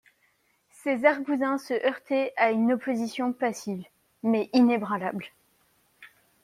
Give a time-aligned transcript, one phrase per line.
[0.83, 3.83] Ses argousins se heurtaient à une opposition passive,
[4.23, 5.25] mais inébranlable.